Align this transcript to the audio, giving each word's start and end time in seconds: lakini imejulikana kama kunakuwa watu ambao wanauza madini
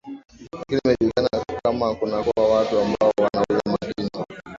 lakini 0.59 0.81
imejulikana 1.01 1.29
kama 1.63 1.95
kunakuwa 1.95 2.49
watu 2.55 2.79
ambao 2.79 3.11
wanauza 3.17 3.61
madini 3.65 4.09